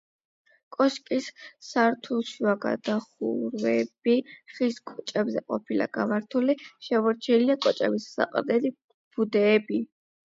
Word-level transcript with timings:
კოშკის 0.77 1.25
სართულშუა 1.71 2.55
გადახურვები 2.63 4.15
ხის 4.55 4.79
კოჭებზე 4.93 5.45
ყოფილა 5.53 5.89
გამართული, 5.99 6.57
შემორჩენილია 6.89 7.59
კოჭების 7.67 8.11
საყრდენი 8.17 8.75
ბუდეები. 8.81 9.85